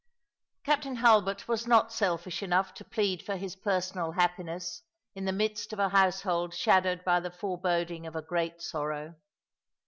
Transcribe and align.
Captain 0.63 0.95
Hulbert 0.95 1.47
was 1.47 1.67
not 1.67 1.93
selfish 1.93 2.41
enough 2.41 2.73
to 2.73 2.83
plead 2.83 3.21
for 3.21 3.35
his 3.35 3.55
personal 3.55 4.13
happiness 4.13 4.81
in 5.13 5.25
the 5.25 5.31
midst 5.31 5.73
of 5.73 5.77
a 5.77 5.89
household 5.89 6.55
shadowed 6.55 7.03
by 7.03 7.19
the 7.19 7.29
foreboding 7.29 8.07
of 8.07 8.15
a 8.15 8.23
great 8.23 8.63
sorrow. 8.63 9.13